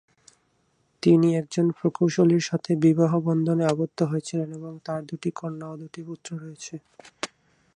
তিনি 1.03 1.27
একজন 1.35 1.65
প্রকৌশলীর 1.77 2.43
সাথে 2.49 2.71
বিবাহবন্ধনে 2.83 3.63
আবদ্ধ 3.65 3.99
হয়েছিলেন 4.03 4.49
এবং 4.53 4.73
তার 4.85 5.01
দুটি 5.09 5.29
কন্যা 5.31 5.65
ও 5.69 5.75
দুটি 5.81 6.01
পুত্র 6.07 6.29
রয়েছে। 6.37 6.75